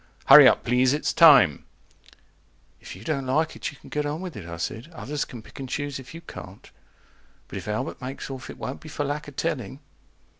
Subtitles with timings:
[0.29, 1.63] HURRY UP PLEASE IT'S TIME
[2.79, 4.87] If you don't like it you can get on with it, I said.
[4.95, 6.71] Others can pick and choose if you can't.
[7.47, 9.79] But if Albert makes off, it won't be for lack of telling.